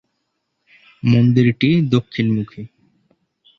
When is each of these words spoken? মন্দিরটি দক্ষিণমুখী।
মন্দিরটি 1.03 1.69
দক্ষিণমুখী। 1.89 2.61